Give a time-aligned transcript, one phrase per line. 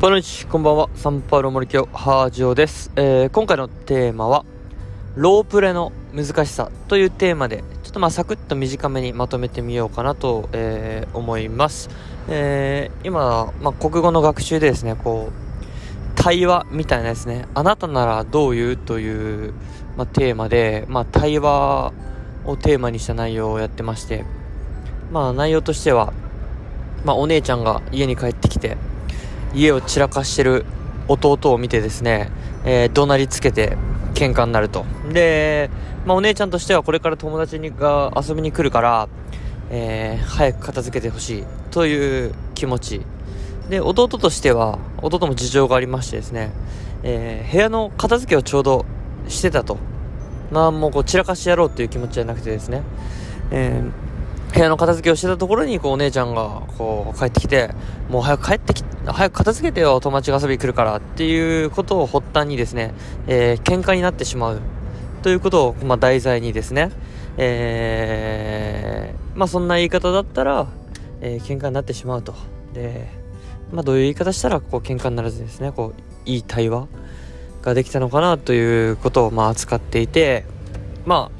[0.00, 0.88] こんにちは、こんばんは。
[0.94, 4.44] サンパウロ森京ハージオです、えー、今回のテーマは、
[5.16, 11.90] ロープレの難しさというテーマで、ちょっとまあサクッと短めにまとめてみようかなと、えー、思います。
[12.28, 19.52] えー、今、まあ、国語の学習でですね、こう、対話みたいなですね、あなたならどう言うという、
[19.96, 21.92] まあ、テーマで、まあ、対話
[22.44, 24.24] をテーマにした内容をやってまして、
[25.10, 26.12] まあ内容としては、
[27.04, 28.76] まあお姉ちゃんが家に帰ってきて、
[29.54, 30.64] 家を散らかしてる
[31.08, 32.30] 弟を見てですね、
[32.64, 33.76] えー、怒鳴りつけて
[34.14, 34.84] 喧嘩になると。
[35.12, 35.70] で、
[36.04, 39.08] まあ、お姉ちゃんとしてはこれから友達にが遊びに来るから、
[39.70, 43.00] えー、早く片付けてほしいという気持ち。
[43.68, 46.52] で、弟としては、弟も事情がありましてですね、
[47.02, 48.86] えー、部屋の片付けをちょうど
[49.28, 49.78] してたと。
[50.50, 52.82] まあもうこう散らかしてやろうっていう気持ちじゃなくてですね、
[53.50, 54.07] えー
[54.52, 57.70] 部屋の片付けをしてたところに、こう、お姉ちゃんが、こう、帰ってきて、
[58.08, 62.94] もう早く帰ってき、早く片付けてよ、友達が遊びに来るから、っていうことを発端にですね、
[63.26, 64.60] えー、喧嘩になってしまう。
[65.22, 66.90] ということを、まあ、題材にですね、
[67.36, 70.66] えー、まあ、そんな言い方だったら、
[71.20, 72.34] えー、喧嘩になってしまうと。
[72.72, 73.08] で、
[73.72, 76.88] まあ、どういう言い方したら、こう、喧嘩にならずですね、こう、いい対話
[77.62, 80.44] ができたのかな、ということを、まあ、扱っていて、
[81.04, 81.37] まあ、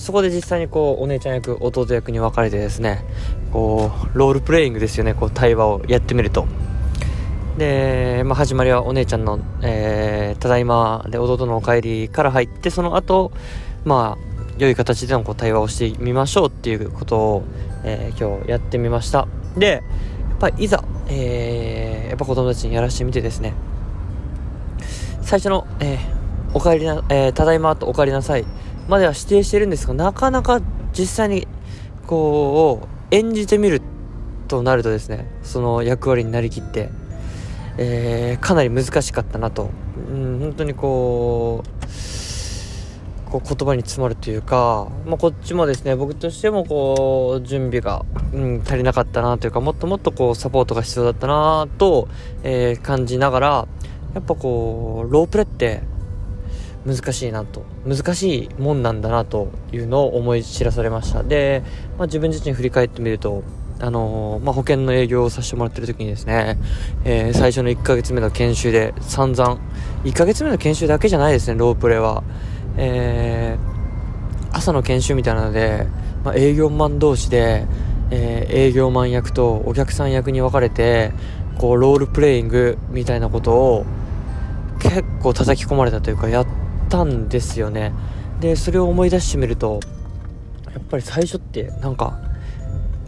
[0.00, 3.04] そこで実際にこうお姉ちゃん役弟役に分かれてですね
[3.52, 6.48] こうロールプレイングですよねこう対話をやってみると。
[7.58, 13.30] で、まあ、始まりはお姉ちゃんの、えー、ただいまで弟のお帰りから入ってその後
[13.84, 17.42] まあ良い形でのこう対話をしてみましょうっていうことを、
[17.84, 19.28] えー、今日やってみました。
[19.58, 19.66] で
[20.30, 23.52] やっぱりいざ、えー、やっぱ子供たちにやらしてみてですね
[25.20, 28.46] 最初の、えー、お帰りな、えー、ただいまとお帰りなさい
[28.90, 30.60] までは指定してるんですが、なかなか
[30.92, 31.46] 実際に、
[32.06, 33.80] こう、演じてみる
[34.48, 36.90] となるとですね、その役割になりきって、
[37.78, 39.70] えー、かなり難しかったなと。
[40.10, 52.08] うん、本当にこう、こう言葉に詰まるというか、まあ、こっちもですね、僕としてもこう、準備が、うん、足りなかったなというか、もっともっとこう、サポートが必要だったなと、
[52.42, 53.68] えー、感じながら、
[54.14, 55.82] やっぱこう、ロープレって、
[56.86, 61.22] 難しいなと難しいもんなんだなというのを思い知らされました。
[61.22, 61.62] で、
[61.98, 63.42] まあ、自分自身振り返ってみると
[63.80, 66.58] あの、まあ、保険の営業をさせてもらってる時にですね、
[67.04, 69.58] えー、最初の1ヶ月目の研修で散々
[70.04, 72.22] 1ヶ月目の研修だけじゃないですねロープレは、
[72.76, 75.86] えー、朝の研修みたいなので、
[76.24, 77.66] まあ、営業マン同士で、
[78.10, 81.12] え営業マン役とお客さん役に分かれて
[81.58, 83.86] こうロールプレイングみたいなことを
[84.80, 86.46] 結構叩き込まれたというかやっ
[86.90, 87.92] たんですよね。
[88.40, 89.80] でそれを思い出してみると
[90.74, 92.18] やっぱり最初ってなんか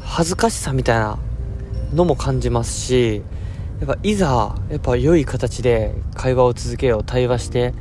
[0.00, 1.18] 恥ずかしさみたいな
[1.94, 3.22] のも感じますし
[3.80, 7.74] やっぱいざやっぱ良い形で会話を続けよう対話して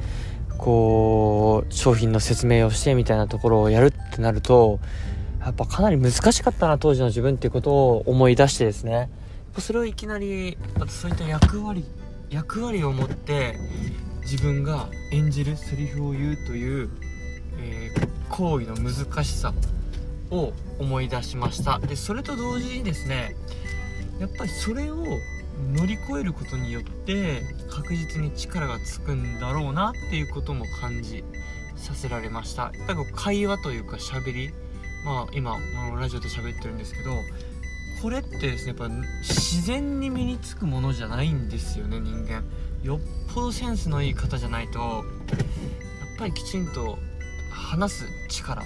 [0.58, 4.80] こう商品の説明をしてみたいなところをやるってなると
[5.40, 9.10] やっぱかなり難しかったな当時の自分っていうことを思い出してですね。
[9.58, 10.58] それをいきなり
[10.88, 11.84] そういった役割
[12.30, 13.58] 役割を持って
[14.22, 16.90] 自分が演じるセリフを言うという、
[17.58, 19.54] えー、行為の難しさ
[20.30, 21.80] を思い出しました。
[21.80, 23.36] でそれと同時にですね
[24.20, 25.06] やっぱりそれを
[25.74, 31.24] 乗り越えることによって確実に力がつくんだろうなっていうことも感じ
[31.76, 32.64] させられました。
[32.64, 34.52] やっぱり会話というか喋り
[35.04, 35.58] まあ今
[36.00, 37.12] ラジオで喋ってるんですけど
[38.02, 38.88] これってですねやっぱ
[39.22, 42.44] 自然に身につくものじゃないんですよね人間。
[42.84, 43.00] よっ
[43.34, 45.04] ぽどセンスのいい方じゃないとやっ
[46.18, 46.98] ぱりきちんと
[47.52, 48.66] 話す力っ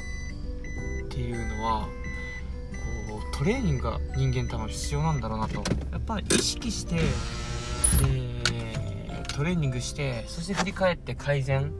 [1.10, 5.56] ていうのはこうトレーニングが人間多分必要なんだろうなと。
[5.92, 7.02] やっぱり意識してで
[9.36, 11.74] トレーニングしてそして振り返って改善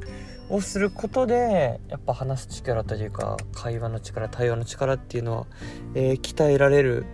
[0.50, 5.46] をすることでやっぱ話す力というか会話の力対話の力っていうのは、
[5.94, 7.06] えー、鍛えられる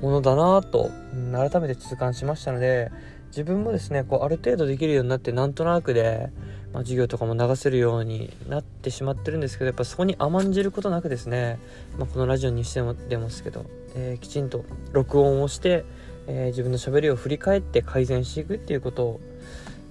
[0.00, 0.90] ものだなと、
[1.32, 2.90] 改めて痛感しましたので
[3.28, 6.30] 自分もですねこうある程度できるようになってなんとなくで、
[6.72, 11.58] まあ、授業とかも流せるようになってしまってるんですけどやっぱそこに甘んじることなくですね、
[11.98, 15.84] まあ、このラジオにしても出ますけど、えー、きちんと録音をして、
[16.26, 19.20] えー、自分のしゃべりを振り返って改善していくっていうことを、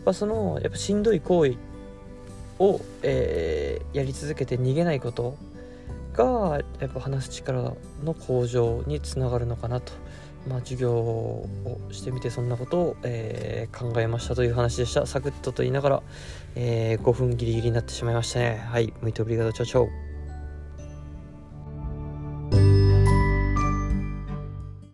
[0.05, 1.55] まあ、そのやっぱしんどい行為
[2.59, 5.37] を、えー、やり続けて逃げないこと
[6.17, 9.93] がやっぱ話す力の向上につながるのかなと。
[10.47, 11.49] まあ、授業を
[11.91, 15.05] してみてそんなことを、えー、考えましたという話でした。
[15.05, 16.03] サクッとと言いながら、
[16.55, 18.65] えー、5分ギリギリになってしまいましたね。
[18.69, 20.06] はい、ムイトブリガードチャチャ。